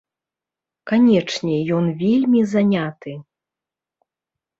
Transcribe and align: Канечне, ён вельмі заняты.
Канечне, 0.91 1.57
ён 1.79 1.85
вельмі 2.03 2.41
заняты. 2.53 3.13